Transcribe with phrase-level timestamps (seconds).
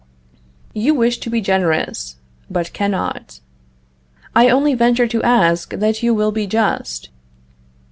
[0.73, 2.15] You wish to be generous,
[2.49, 3.39] but cannot.
[4.35, 7.09] I only venture to ask that you will be just.